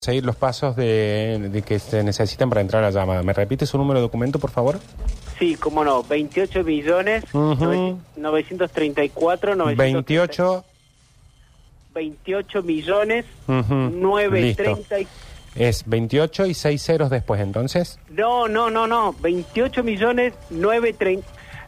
[0.00, 3.22] seguir los pasos de, de que se necesitan para entrar a la llamada.
[3.24, 4.78] ¿Me repite su número de documento, por favor?
[5.40, 7.54] Sí, cómo no, 28 millones, Ujú.
[7.56, 10.64] nove- 934, 28.
[11.94, 15.08] 28 millones, ujú, 930 y-
[15.56, 17.98] Es 28 y 6 ceros después, entonces.
[18.10, 21.26] No, no, no, no, 28 millones, 930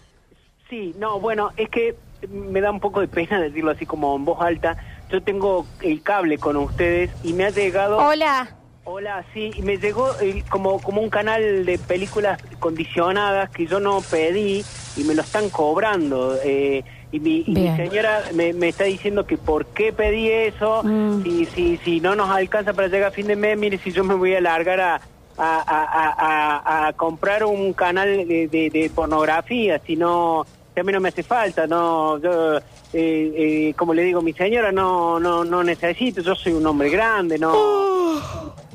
[0.71, 1.97] Sí, no, bueno, es que
[2.31, 4.77] me da un poco de pena decirlo así como en voz alta.
[5.11, 7.99] Yo tengo el cable con ustedes y me ha llegado...
[7.99, 8.55] Hola.
[8.85, 13.81] Hola, sí, y me llegó eh, como, como un canal de películas condicionadas que yo
[13.81, 14.65] no pedí
[14.97, 16.37] y me lo están cobrando.
[16.45, 20.83] eh, y mi, y mi señora me, me está diciendo que por qué pedí eso,
[20.83, 21.23] Mm.
[21.23, 24.03] si, si, si no nos alcanza para llegar a fin de mes, mire si yo
[24.05, 25.01] me voy a largar a, a,
[25.39, 30.45] a- a- a- a comprar un canal de, de- de pornografía, si no,
[30.75, 32.61] si a mí no me hace falta, no, yo, eh,
[32.93, 37.39] eh, como le digo, mi señora no, no, no necesito, yo soy un hombre grande,
[37.39, 37.55] no...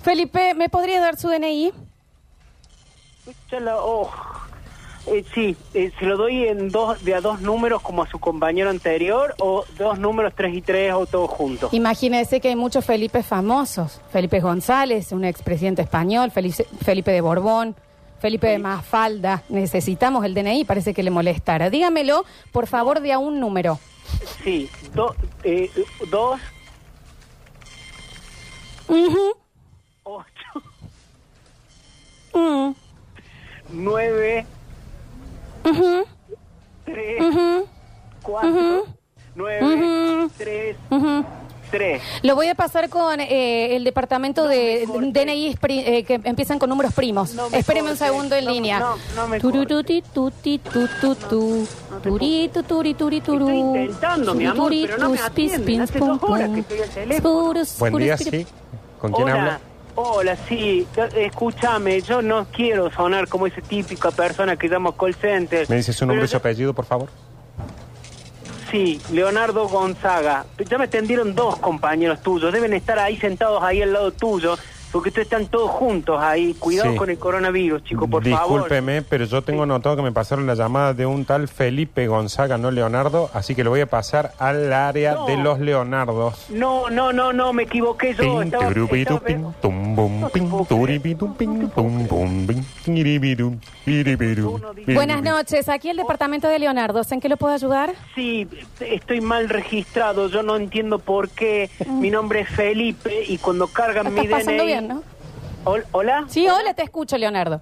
[0.04, 1.72] Felipe, ¿me podría dar su DNI?
[3.52, 4.10] Ya la- oh.
[5.08, 8.20] Eh, sí, eh, se lo doy en dos de a dos números como a su
[8.20, 11.74] compañero anterior o dos números tres y tres o todos juntos.
[11.74, 14.00] Imagínese que hay muchos Felipe famosos.
[14.12, 17.76] Felipe González, un expresidente español, Felice- Felipe de Borbón,
[18.20, 19.42] Felipe de Mafalda.
[19.50, 21.72] Necesitamos el DNI, parece que le molestara.
[21.72, 23.80] Dígamelo, por favor, de a un número.
[24.44, 25.70] Sí, do- eh,
[26.12, 26.40] dos,
[28.88, 29.34] Ujú,
[30.04, 30.62] ocho,
[32.34, 32.72] mm,
[33.72, 34.46] nueve,
[39.36, 40.32] nueve, Ujú.
[40.38, 41.26] tres, ujú.
[41.72, 42.02] tres.
[42.24, 44.86] Lo voy a pasar con eh, el departamento de.
[44.86, 47.34] DNI eh, que empiezan con números primos.
[47.34, 48.80] No me Espéreme un segundo en No, línea.
[48.80, 51.68] no, no me Tururuti, tuti, tu, tu, tu.
[52.04, 53.48] Turitu, turi, turi, turu.
[53.48, 55.66] Estoy intentando, mi amor, pero no me Turitus, pis, atienden.
[55.66, 56.56] pins, Hace pum, dos horas pum.
[56.56, 57.18] que estoy al teléfono.
[57.20, 58.48] Spurus, Buen spurus, día, piri- sí.
[59.00, 59.60] ¿Con quién habla?
[59.96, 60.88] Hola, sí.
[61.16, 65.70] Escúchame, yo no quiero sonar como esa típica persona que llama call center.
[65.70, 67.10] ¿Me dice su nombre y su apellido, por favor?
[68.72, 70.46] Sí, Leonardo Gonzaga.
[70.70, 72.54] Ya me atendieron dos compañeros tuyos.
[72.54, 74.58] Deben estar ahí sentados ahí al lado tuyo,
[74.92, 76.54] porque ustedes están todos juntos ahí.
[76.60, 76.98] Cuidado Sí.
[76.98, 78.50] con el coronavirus, chico, por favor.
[78.62, 82.58] Discúlpeme, pero yo tengo notado que me pasaron la llamada de un tal Felipe Gonzaga,
[82.58, 85.26] no Leonardo, así que lo voy a pasar al área No.
[85.26, 86.48] de los Leonardos.
[86.50, 88.42] No, no, no, no, me equivoqué yo.
[88.42, 88.72] Estaba-
[94.88, 97.02] Buenas noches, aquí el departamento de Leonardo.
[97.12, 97.94] ¿En qué lo puedo ayudar?
[98.16, 98.48] Sí,
[98.80, 100.28] estoy mal registrado.
[100.30, 101.70] Yo no entiendo por qué.
[101.88, 104.66] Mi nombre es Felipe y cuando cargan mi DNI...
[104.66, 105.04] bien, ¿no?
[105.66, 106.26] Hol- ¿Hola?
[106.28, 107.62] Sí, hola, te escucho, Leonardo.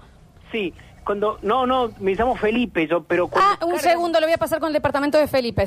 [0.51, 0.74] Sí,
[1.06, 1.38] cuando...
[1.42, 3.57] No, no, me llamo Felipe, yo, pero cuando...
[3.62, 5.66] Ah, un segundo, lo voy a pasar con el departamento de Felipe.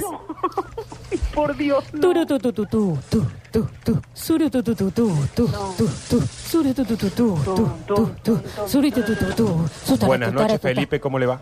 [1.35, 2.01] Por Dios, no.
[2.01, 5.47] Turu tu tu tu tu tu tu tu suru tu tu tu tu tu
[5.77, 9.69] tu tu suru tu tu tu tu tu tu tu suru tu tu tu tu
[9.85, 10.61] su tara, Buenas noches.
[10.61, 11.41] Felipe, ¿cómo le va?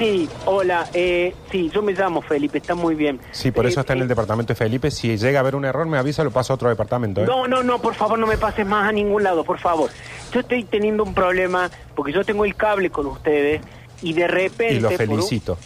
[0.00, 3.20] Sí, hola, eh, sí, yo me llamo Felipe, está muy bien.
[3.32, 4.90] Sí, por eso Eh, está en el eh, departamento de Felipe.
[4.90, 7.20] Si llega a haber un error, me avisa, lo paso a otro departamento.
[7.20, 7.26] ¿eh?
[7.26, 9.90] No, no, no, por favor, no me pases más a ningún lado, por favor.
[10.32, 13.60] Yo estoy teniendo un problema porque yo tengo el cable con ustedes
[14.00, 14.72] y de repente...
[14.72, 15.58] y lo un- felicito.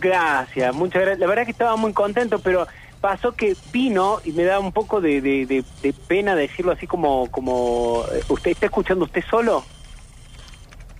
[0.00, 1.18] Gracias, muchas gracias.
[1.18, 2.66] La verdad que estaba muy contento, pero
[3.02, 6.86] pasó que vino y me da un poco de, de- de- de pena decirlo así
[6.86, 9.64] como como eh, usted está escuchando usted solo.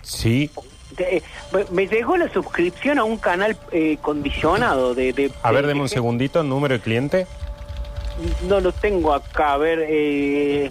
[0.03, 0.51] Sí.
[1.03, 1.21] Eh,
[1.71, 5.67] me- llegó la suscripción a un canal eh, condicionado de, de- A de- ver, de
[5.69, 7.27] deme un segundito, número de cliente.
[8.47, 10.69] No lo tengo acá, a ver, eh,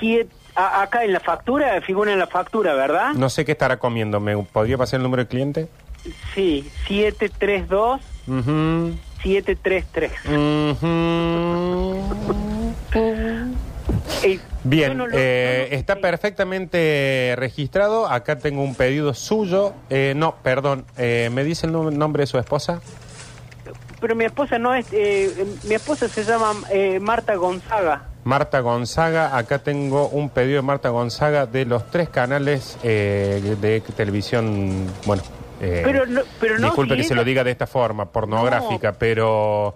[0.00, 3.12] siete- a- acá en la factura, figura en la factura, ¿verdad?
[3.14, 4.18] No sé qué estará comiendo.
[4.20, 5.68] ¿Me podría pasar el número de cliente?
[6.34, 8.94] Sí, 732 Ujú.
[9.22, 10.12] 733.
[10.26, 12.53] Ujú.
[14.24, 18.06] Eh, Bien, no lo- eh, no lo- está perfectamente registrado.
[18.06, 19.74] Acá tengo un pedido suyo.
[19.90, 20.84] Eh, no, perdón.
[20.96, 22.80] eh, ¿Me dice el nom- nombre de su esposa?
[24.00, 28.02] Pero mi esposa no es, eh, mi esposa se llama eh, Marta Gonzaga.
[28.24, 29.36] Marta Gonzaga.
[29.36, 34.86] Acá tengo un pedido de Marta Gonzaga de los tres canales eh, de televisión.
[35.06, 35.22] Bueno,
[35.60, 38.92] eh, Pero no- pero no, disculpe si que se lo diga de esta forma, pornográfica,
[38.92, 39.74] pero.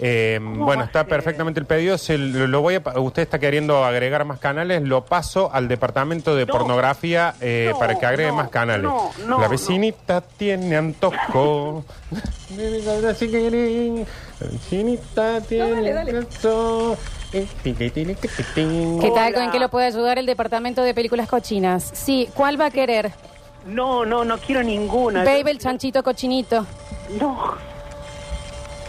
[0.00, 1.98] Eh, bueno, está perfectamente el pedido.
[1.98, 4.82] Se lo lo voy a, pa- usted está queriendo agregar más canales.
[4.82, 6.52] Lo paso al departamento de No.
[6.52, 8.82] pornografía eh, No, para que agregue no, más canales.
[8.84, 9.48] no, no, La no.
[9.50, 11.84] vecinita tiene antojo.
[12.56, 15.66] La vecinita tiene
[16.12, 16.96] antojo.
[17.32, 19.34] ¿Qué tal?
[19.34, 21.90] ¿Con qué lo puede ayudar el departamento de películas cochinas?
[21.92, 23.12] Sí, ¿cuál va a querer?
[23.66, 25.24] No, no, no quiero ninguna.
[25.24, 26.64] Baby, el chanchito cochinito.
[27.20, 27.54] No,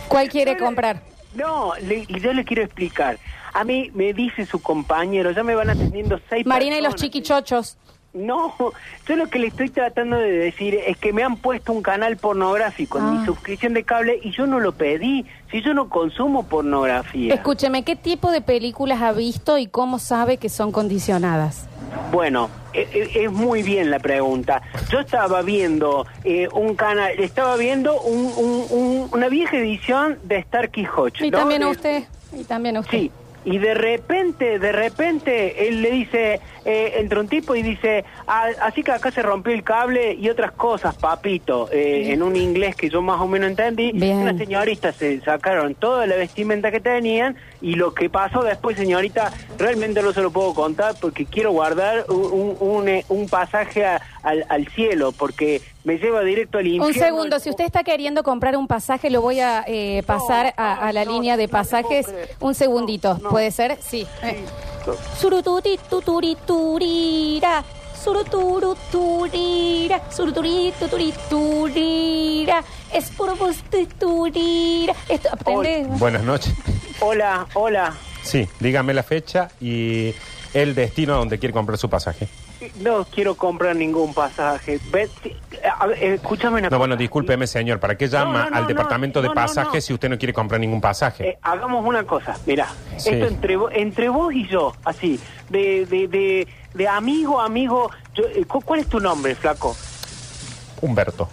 [0.10, 1.02] ¿Cuál quiere comprar?
[1.36, 3.18] no, le- yo le quiero explicar.
[3.54, 7.78] A mí me dice su compañero, ya me van atendiendo seis Marina y los chiquichochos.
[8.12, 8.56] No,
[9.08, 12.18] yo lo que le estoy tratando de decir es que me han puesto un canal
[12.18, 13.12] pornográfico en Ah.
[13.12, 15.26] mi suscripción de cable y yo no lo pedí.
[15.52, 17.34] Si yo no consumo pornografía.
[17.36, 21.68] Escúcheme, ¿qué tipo de películas ha visto y cómo sabe que son condicionadas?
[22.12, 24.62] Bueno, e- e- es muy bien la pregunta.
[24.90, 30.38] Yo estaba viendo eh, un canal, estaba viendo un- un- un- una vieja edición de
[30.38, 31.26] Star Quijote.
[31.26, 31.38] Y ¿no?
[31.40, 32.04] también a usted.
[32.38, 32.98] Y también a usted.
[32.98, 33.12] Sí,
[33.46, 38.48] y de repente, de repente, él le dice, eh, entra un tipo y dice, "Ah,
[38.62, 42.76] así que acá se rompió el cable y otras cosas, papito, eh, en un inglés
[42.76, 43.92] que yo más o menos entendí.
[43.94, 44.18] Bien.
[44.18, 49.32] Una señorita se sacaron toda la vestimenta que tenían y lo que pasó después, señorita,
[49.58, 53.86] realmente no se lo puedo contar porque quiero guardar un, un, un, eh, un pasaje
[53.86, 56.88] a- al, al cielo porque me lleva directo al infierno.
[56.88, 60.88] Un segundo, si usted está queriendo comprar un pasaje, lo voy a eh, pasar a,
[60.88, 62.08] a la no, línea de pasajes.
[62.40, 63.30] Un segundito, No, no.
[63.30, 63.78] ¿puede ser?
[63.82, 64.06] Sí.
[65.20, 67.64] Surututi tuturi turira.
[68.04, 70.02] Suruturu turira.
[70.10, 72.64] Suruturi tuturi turira.
[72.94, 74.94] Es por vos tu turira.
[75.08, 75.86] Esto, aprende.
[75.98, 76.54] Buenas noches.
[77.02, 77.94] Hola, hola.
[78.24, 80.14] Sí, dígame la fecha y
[80.54, 82.28] el destino a donde quiere comprar su pasaje.
[82.80, 84.80] No quiero comprar ningún pasaje.
[85.80, 86.78] A ver, escúchame una No, cosa.
[86.78, 87.80] bueno, discúlpeme, señor.
[87.80, 89.82] ¿Para qué llama No, no, al no, departamento no, de no, no, pasajes no.
[89.82, 91.30] si usted no quiere comprar ningún pasaje?
[91.30, 92.68] Eh, hagamos una cosa, mira,
[92.98, 93.10] Sí.
[93.12, 95.20] esto entre, vo- entre vos y yo, así,
[95.50, 99.76] de, de, de, de amigo a amigo, yo, eh, cu- ¿cuál es tu nombre, flaco?
[100.82, 101.30] Humberto.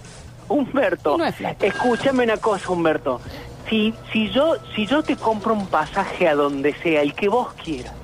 [0.49, 1.19] Humberto.
[1.19, 1.65] No es flaco.
[1.65, 3.21] Escúchame una cosa, Humberto.
[3.69, 7.49] Si, si, yo, si yo te compro un pasaje a donde sea, el que vos
[7.65, 7.95] quieras,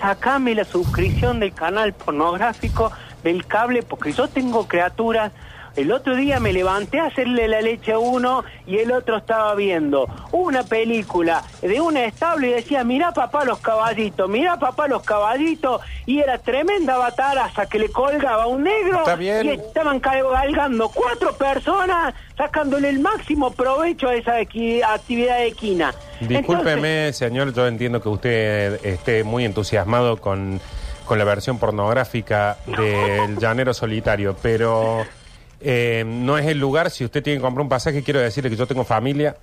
[0.00, 2.90] sacame la suscripción del canal pornográfico
[3.22, 5.32] del cable, porque yo tengo criaturas.
[5.76, 9.54] El otro día me levanté a hacerle la leche a uno y el otro estaba
[9.54, 15.02] viendo una película de un establo y decía, mira papá los caballitos, mira papá los
[15.02, 19.04] caballitos, y era tremenda bataraza que le colgaba a un negro
[19.42, 25.94] y estaban cabalgando cuatro personas sacándole el máximo provecho a esa actividad equina.
[26.20, 30.60] Discúlpeme, señor, yo entiendo que usted esté muy entusiasmado con,
[31.04, 35.04] con la versión pornográfica del Llanero Solitario, pero
[35.60, 36.90] eh, no es el lugar.
[36.90, 39.36] Si usted tiene que comprar un pasaje, quiero decirle que yo tengo familia,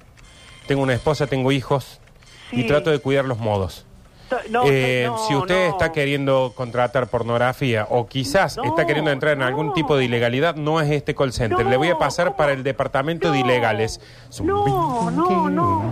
[0.68, 2.00] tengo una esposa, tengo hijos
[2.52, 3.84] y trato de cuidar los modos.
[4.50, 5.72] No, Eh, no, si usted no.
[5.72, 10.56] está queriendo contratar pornografía o quizás No, está queriendo entrar en algún tipo de ilegalidad,
[10.56, 11.64] no es este call center.
[11.64, 12.36] No, Le voy a pasar ¿cómo?
[12.38, 14.02] para el departamento de ilegales.
[14.44, 15.90] No, no, no.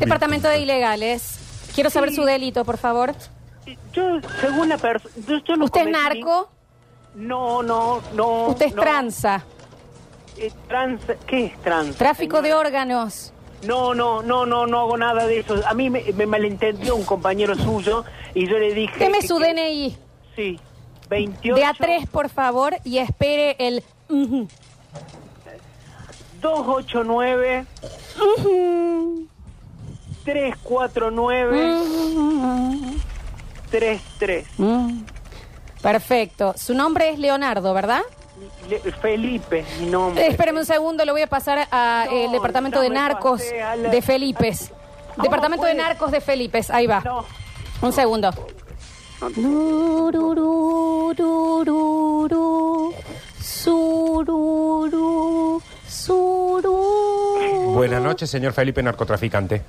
[0.00, 1.38] Departamento de ilegales.
[1.74, 2.16] Quiero saber Sí.
[2.16, 3.14] su delito, por favor.
[3.92, 5.14] Yo, según la persona...
[5.26, 6.50] Yo, yo no ¿Usted es cometí narco?
[7.14, 8.46] No, no, no.
[8.48, 8.82] ¿Usted es no.
[8.82, 9.44] tranza?
[10.36, 11.00] Eh, trans...
[11.26, 11.96] ¿Qué es trans?
[11.96, 13.32] ¿Tráfico de órganos?
[13.62, 15.54] No, no, no, no, no hago nada de eso.
[15.66, 18.04] A mí me, me malentendió un compañero suyo
[18.34, 18.98] y yo le dije...
[18.98, 19.96] Deme que- su que- DNI.
[20.36, 20.60] Sí,
[21.08, 21.54] 28...
[21.54, 23.82] De A3, por favor, y espere el...
[24.08, 24.48] ujú.
[26.42, 27.64] 289
[28.38, 29.26] Ujú.
[30.24, 32.93] 349 Ujú.
[33.78, 34.46] 33.
[34.58, 35.00] Mm.
[35.82, 36.54] Perfecto.
[36.56, 38.02] Su nombre es Leonardo, ¿verdad?
[38.68, 40.24] Le- Felipe, mi nombre.
[40.24, 43.62] Eh, espéreme un segundo, lo voy a pasar al No, departamento de me narcos pasé
[43.62, 44.70] a la- de Felipes.
[45.16, 45.82] ¿Cómo Departamento de puede?
[45.86, 47.00] narcos de Felipes, ahí va.
[47.00, 47.24] No.
[47.82, 48.30] Un segundo.
[57.74, 59.62] Buenas noches, señor Felipe, narcotraficante.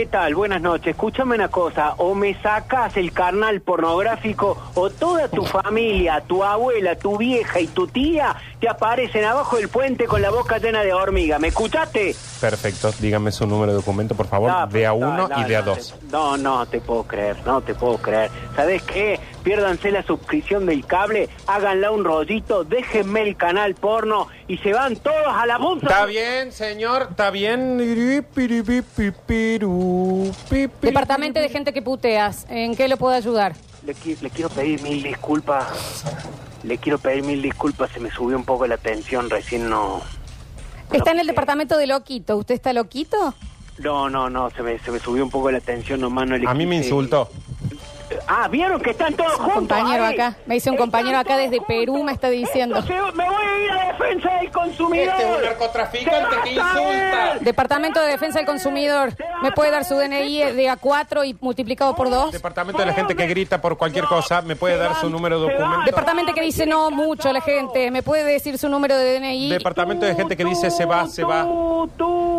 [0.00, 0.34] ¿Qué tal?
[0.34, 0.86] Buenas noches.
[0.92, 1.92] Escúchame una cosa.
[1.98, 7.66] O me sacas el carnal pornográfico o toda tu familia, tu abuela, tu vieja y
[7.66, 11.38] tu tía te aparecen abajo del puente con la boca llena de hormiga.
[11.38, 12.14] ¿Me escuchaste?
[12.40, 15.44] Perfecto, dígame su número de documento, por favor, No, de a no, uno no, y
[15.44, 15.92] de a dos.
[16.00, 18.30] te- No, no te puedo creer, no te puedo creer.
[18.56, 19.20] ¿Sabes qué?
[19.42, 24.96] Piérdanse la suscripción del cable, háganla un rollito, déjenme el canal porno y se van
[24.96, 25.86] todos a la bolsa.
[25.86, 27.78] Está bien, señor, está bien.
[30.82, 32.46] Departamento de gente que puteas.
[32.48, 33.54] ¿En qué lo puedo ayudar?
[33.84, 36.04] Le, qui- le quiero pedir mil disculpas.
[36.62, 40.02] Le quiero pedir mil disculpas, se me subió un poco la tensión, recién no...
[40.92, 42.36] Está en el departamento de Loquito.
[42.36, 43.32] ¿Usted está loquito?
[43.78, 46.26] No, no, no, se me, se me subió un poco la tensión nomás.
[46.28, 47.30] No le A mí me quise- insultó.
[48.32, 49.54] Ah, ¿vieron que están todos Un juntos?
[49.54, 50.14] compañero ahí?
[50.14, 50.36] acá.
[50.46, 52.80] Me dice un compañero acá desde Perú, me está diciendo.
[52.82, 55.08] Se- me voy a ir a defensa del consumidor.
[55.08, 57.34] Este es un narcotraficante que insulta.
[57.40, 59.14] Departamento de Defensa del Consumidor.
[59.42, 62.30] ¿Me puede dar su DNI de A4 y multiplicado por 2?
[62.30, 65.50] Departamento de la gente que grita por cualquier cosa, ¿me puede dar su número de
[65.52, 65.84] documento?
[65.86, 67.90] Departamento que dice no mucho la gente.
[67.90, 69.50] ¿Me puede decir su número de DNI?
[69.50, 71.44] Departamento de gente que dice se va, se va.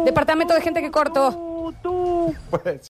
[0.05, 1.31] Departamento de gente que cortó.
[1.31, 2.35] tú, tú.
[2.49, 2.79] Pues,